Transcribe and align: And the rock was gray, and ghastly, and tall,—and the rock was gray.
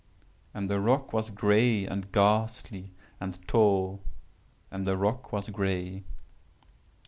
And 0.51 0.67
the 0.67 0.79
rock 0.79 1.13
was 1.13 1.29
gray, 1.29 1.85
and 1.85 2.11
ghastly, 2.11 2.91
and 3.19 3.37
tall,—and 3.47 4.87
the 4.87 4.97
rock 4.97 5.31
was 5.31 5.51
gray. 5.51 6.05